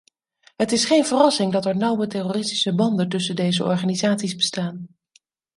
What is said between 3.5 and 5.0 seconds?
organisaties bestaan.